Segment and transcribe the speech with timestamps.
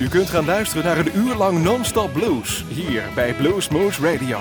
[0.00, 4.38] U kunt gaan luisteren naar een uur lang non-stop blues hier bij Blues Moose Radio.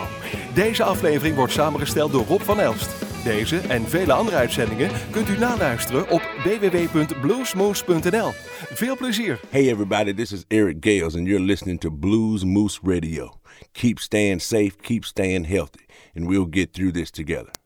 [0.53, 2.89] Deze aflevering wordt samengesteld door Rob van Elst.
[3.23, 8.31] Deze en vele andere uitzendingen kunt u naluisteren op www.bluesmoose.nl.
[8.73, 9.39] Veel plezier.
[9.49, 13.33] Hey everybody, this is Eric Gales and you're listening to Blues Moose Radio.
[13.71, 17.58] Keep staying safe, keep staying healthy, and we'll get through this together.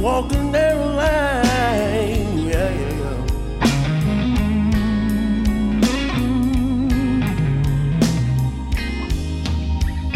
[0.00, 2.38] walking that line.
[2.38, 3.16] Yeah, yeah, yeah.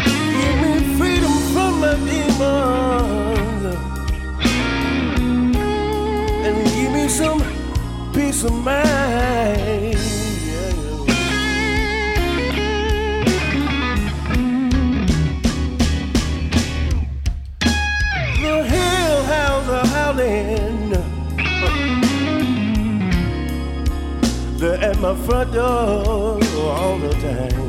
[0.05, 3.65] Give me freedom from my demons,
[6.45, 7.39] and give me some
[8.13, 8.82] peace of mind.
[25.15, 27.62] Said all the it's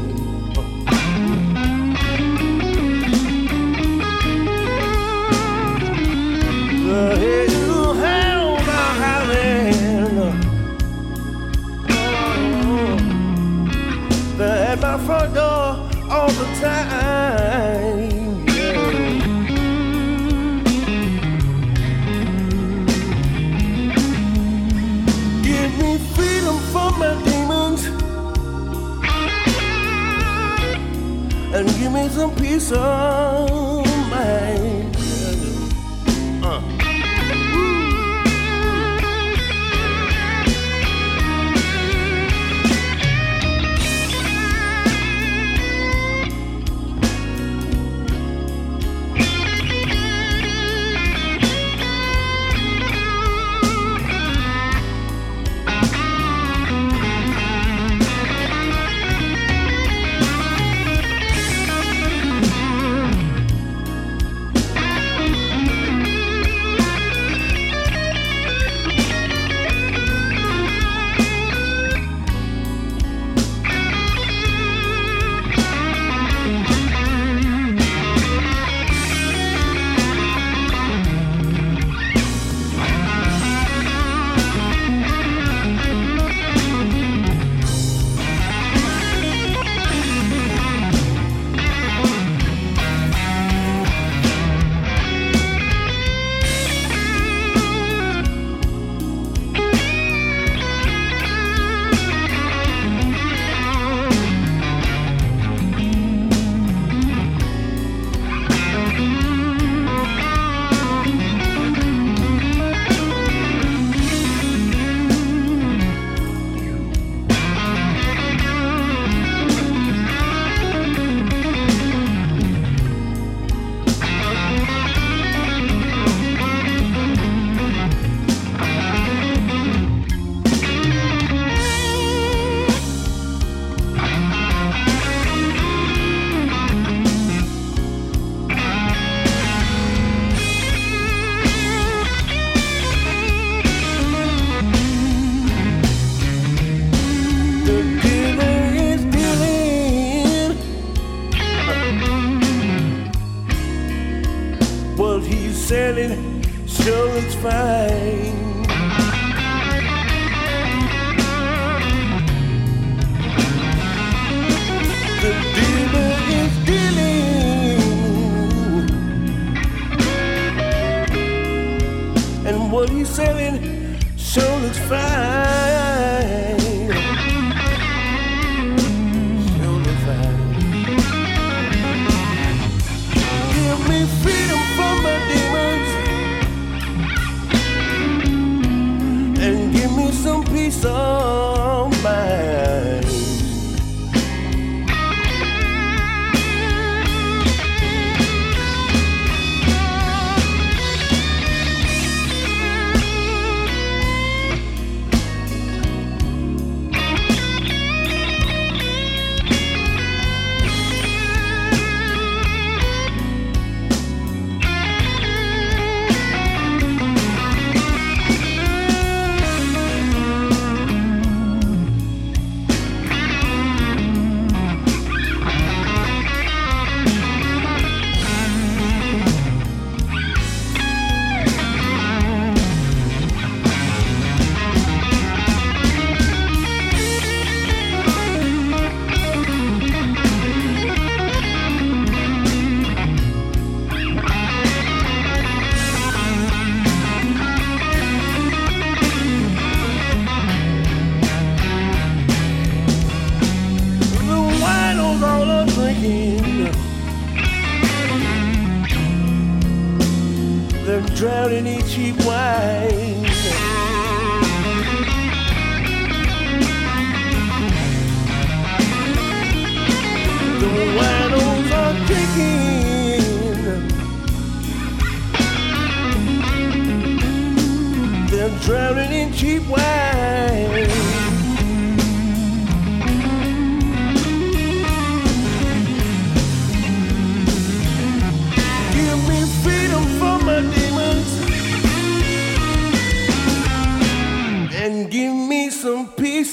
[32.61, 33.34] sorriso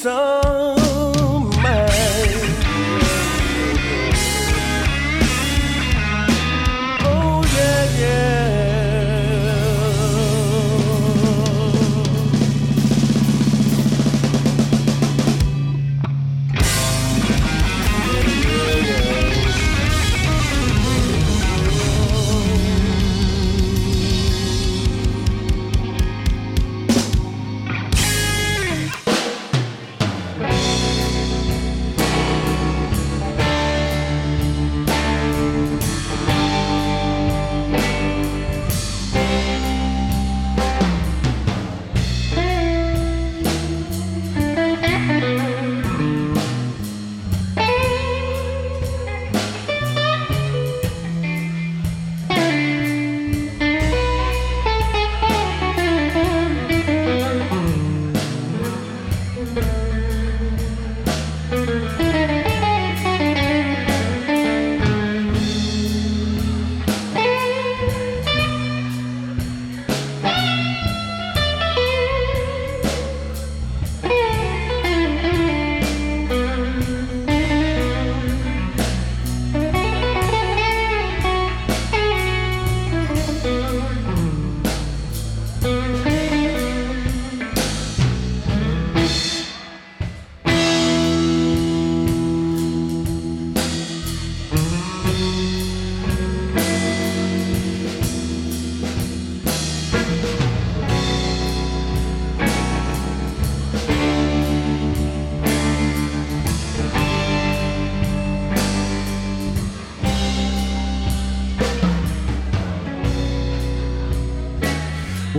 [0.02, 0.41] Some.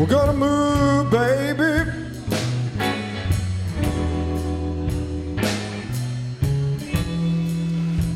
[0.02, 1.88] We're gonna move, baby.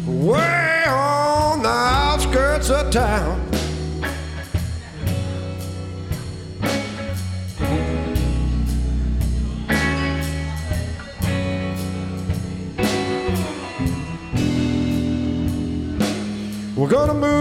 [0.05, 3.41] Way on the outskirts of town.
[16.75, 17.36] We're gonna move.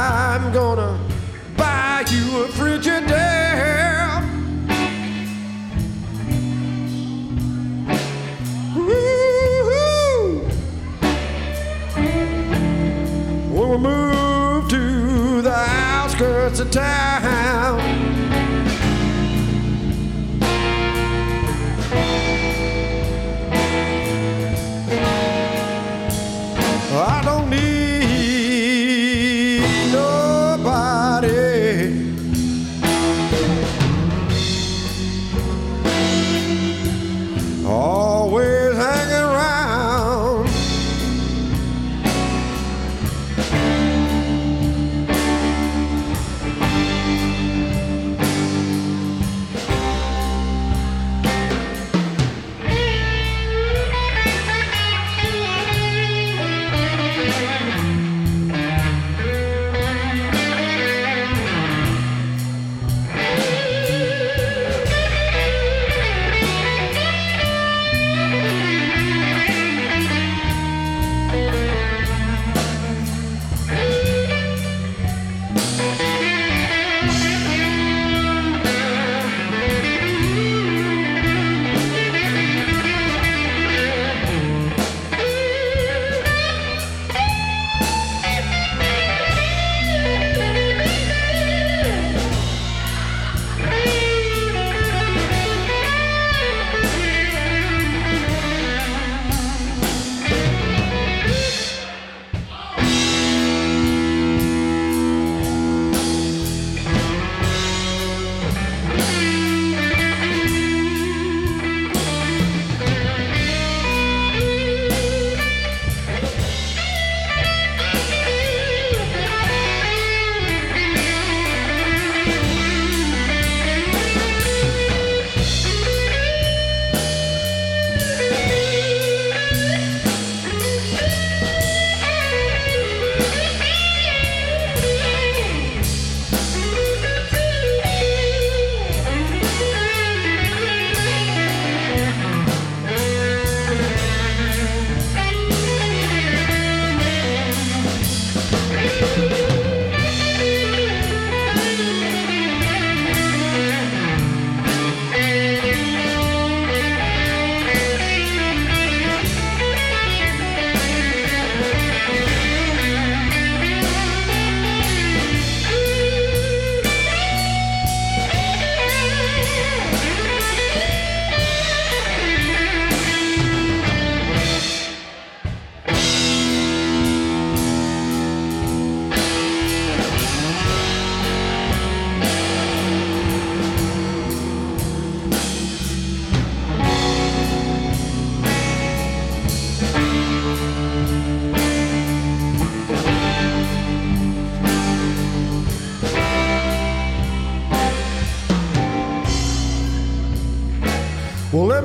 [0.00, 0.96] I'm gonna
[1.56, 4.22] buy you a Frigidaire.
[8.76, 10.48] Woo-hoo.
[13.50, 17.80] We'll move to the outskirts of town.
[27.00, 27.27] I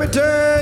[0.03, 0.52] return.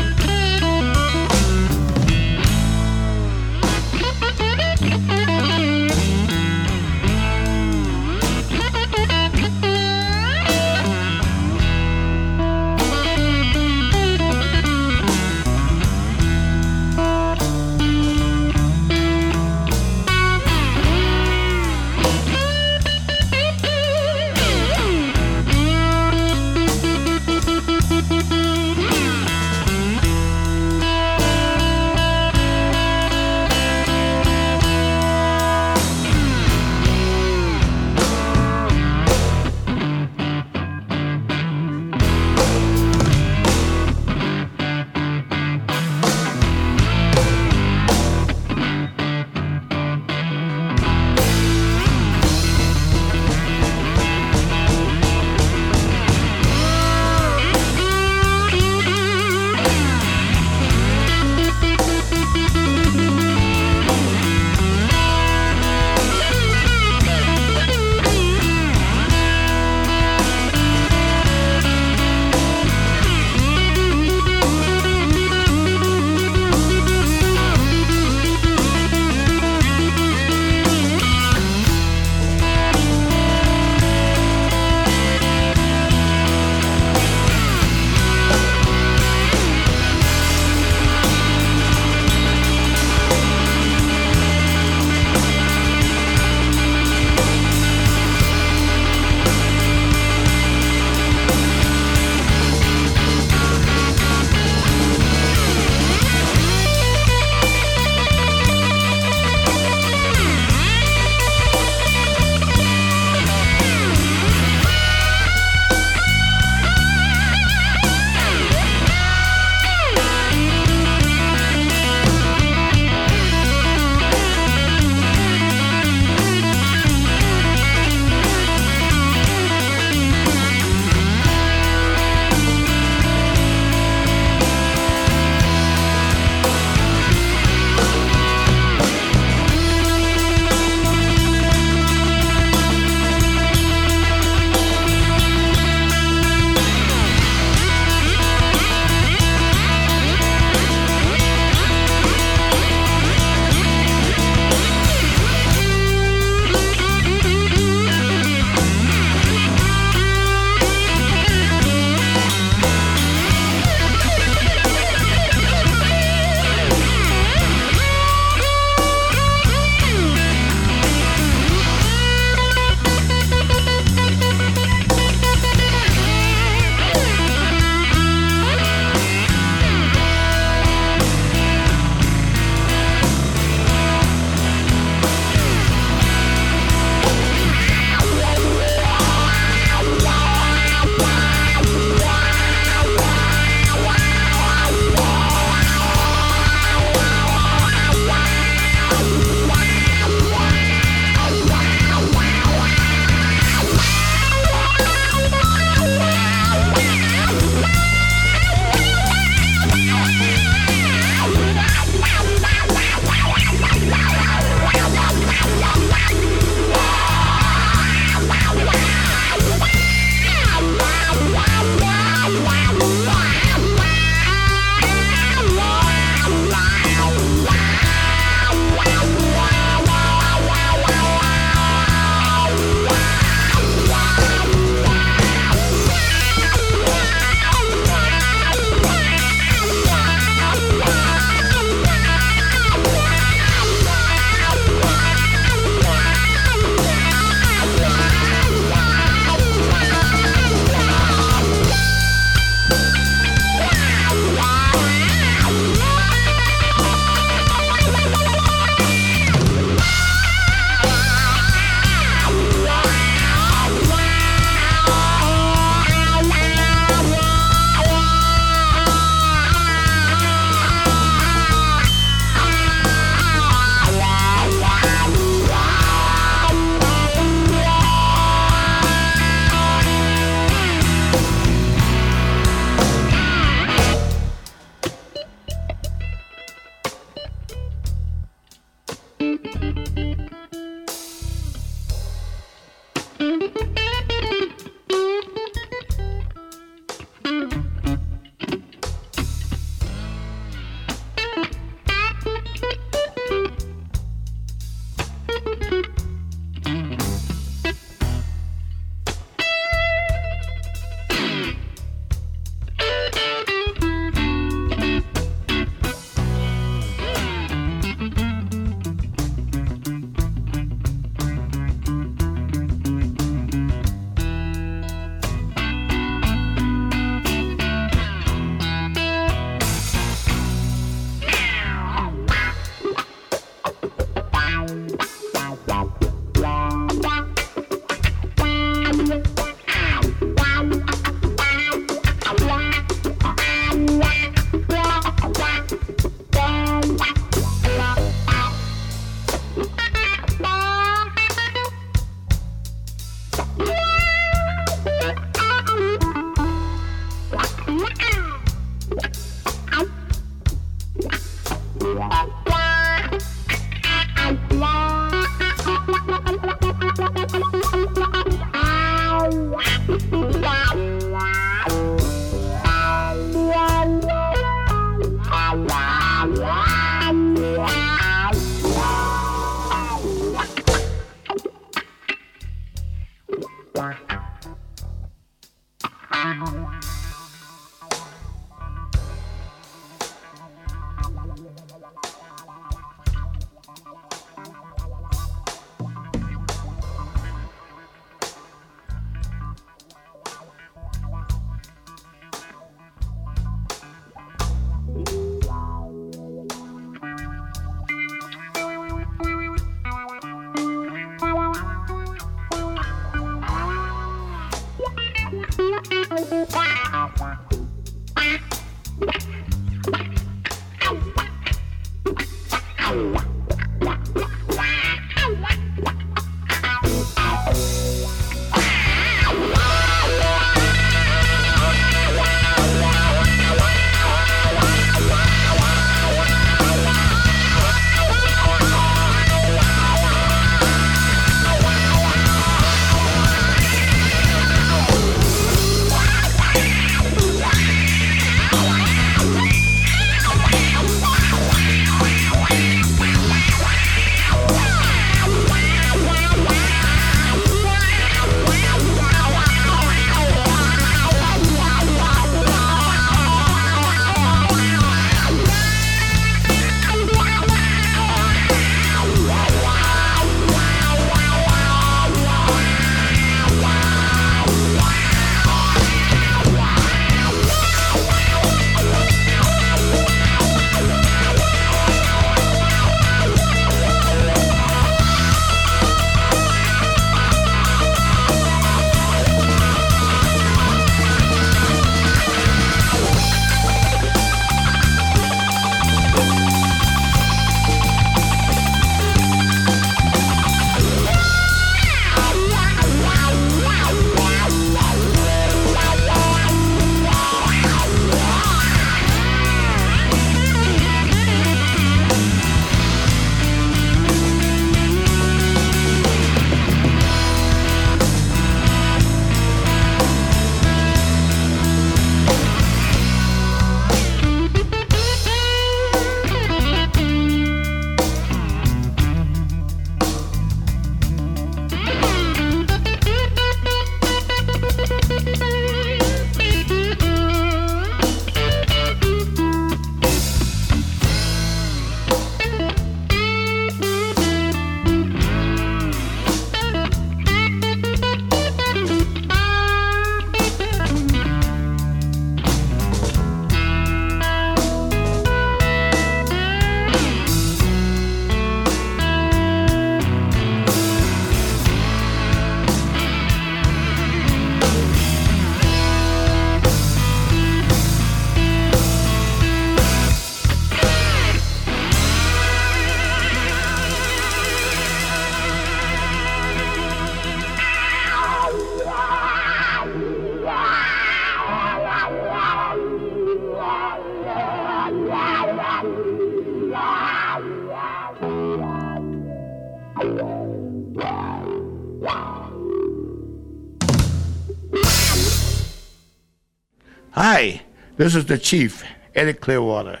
[598.00, 598.82] This is the Chief,
[599.14, 600.00] Eddy Clearwater.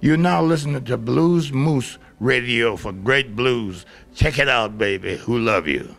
[0.00, 3.86] You're now listening to Blues Moose Radio for great blues.
[4.16, 5.16] Check it out, baby.
[5.18, 5.94] Who love you?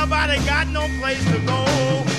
[0.00, 2.09] nobody got no place to go.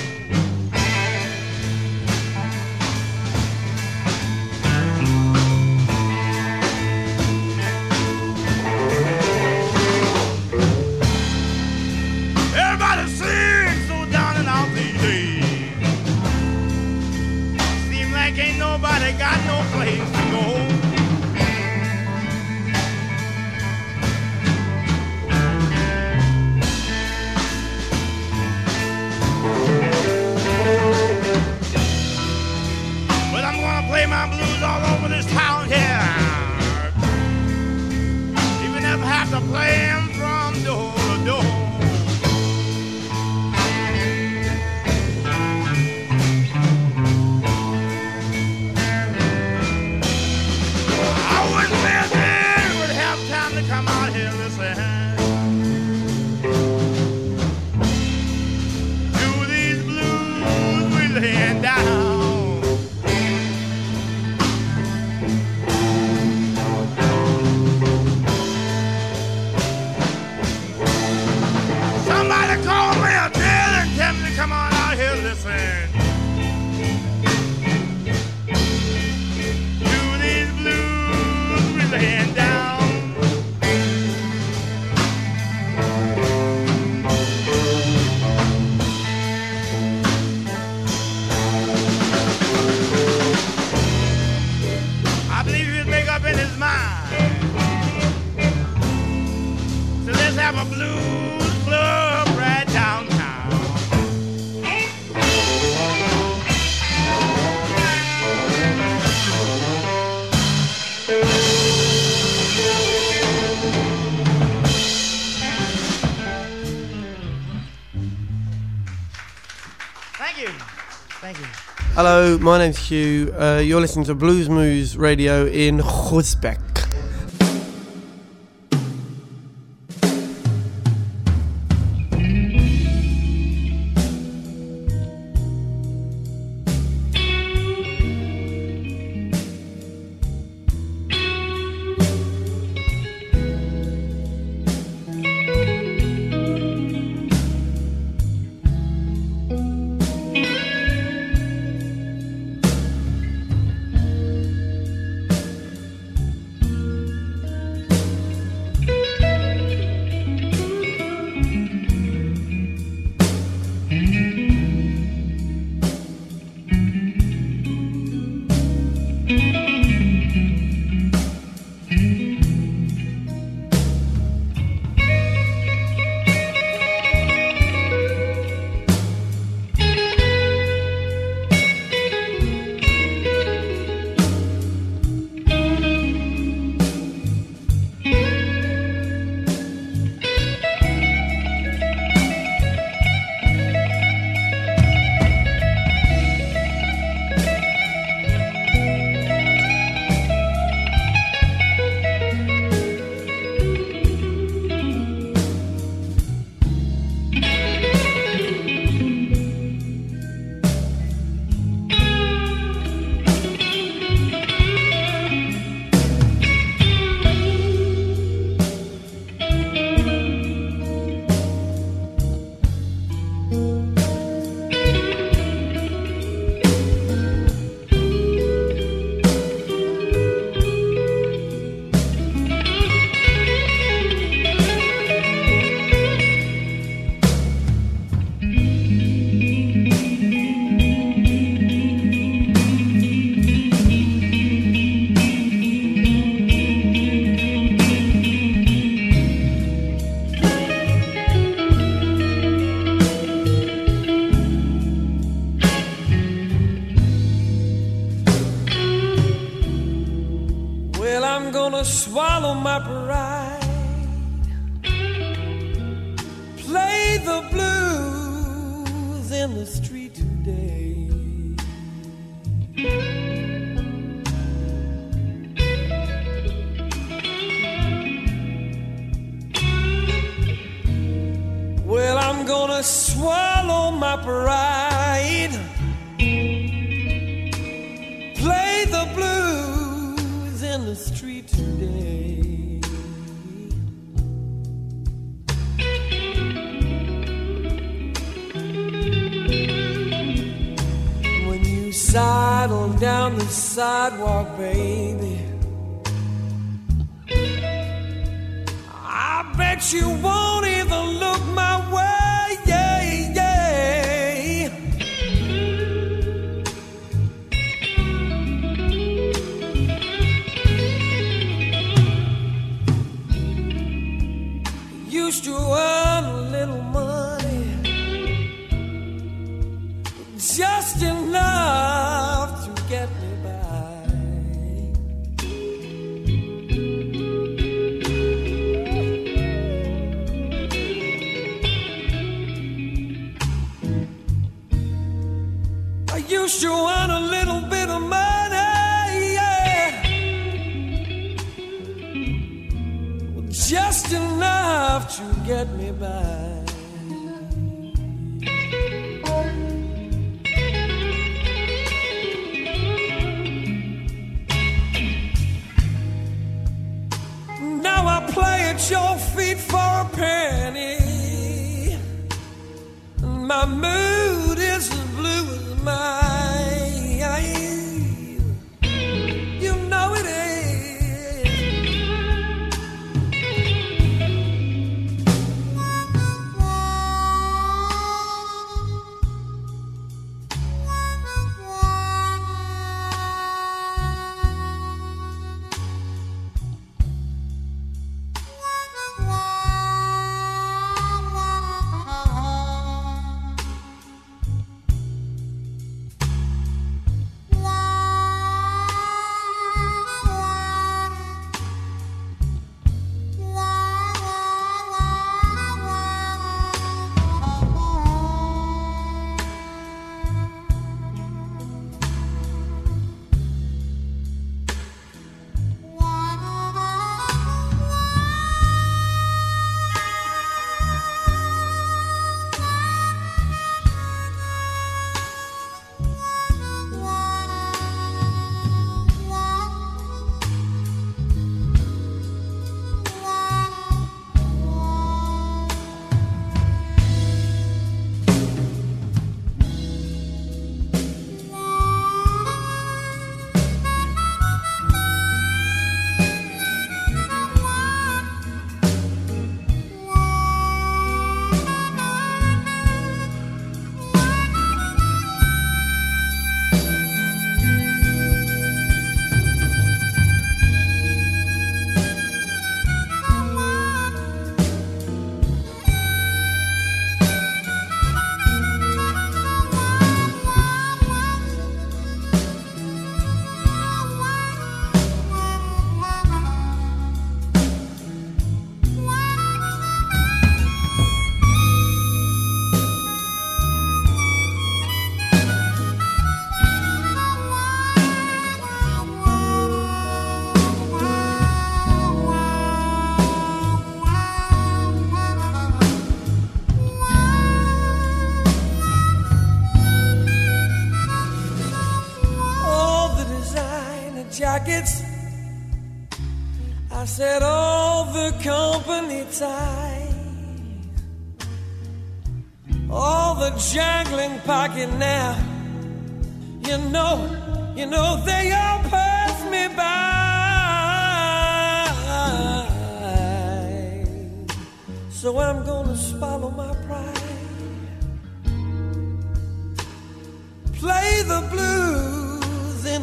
[122.04, 123.32] Hello, my name's Hugh.
[123.32, 126.71] Uh, you're listening to Blues Moose Radio in Groesbeek.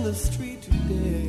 [0.10, 1.29] The street today.